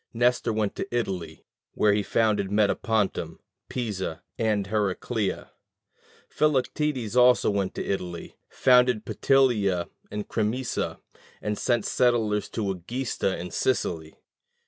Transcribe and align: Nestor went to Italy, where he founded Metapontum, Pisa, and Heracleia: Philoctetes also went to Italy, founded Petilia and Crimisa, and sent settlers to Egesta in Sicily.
Nestor 0.15 0.51
went 0.51 0.73
to 0.77 0.87
Italy, 0.89 1.45
where 1.75 1.93
he 1.93 2.01
founded 2.01 2.49
Metapontum, 2.49 3.37
Pisa, 3.69 4.23
and 4.35 4.65
Heracleia: 4.65 5.51
Philoctetes 6.27 7.15
also 7.15 7.51
went 7.51 7.75
to 7.75 7.85
Italy, 7.85 8.35
founded 8.49 9.05
Petilia 9.05 9.89
and 10.09 10.27
Crimisa, 10.27 10.99
and 11.39 11.55
sent 11.55 11.85
settlers 11.85 12.49
to 12.49 12.71
Egesta 12.73 13.37
in 13.37 13.51
Sicily. 13.51 14.15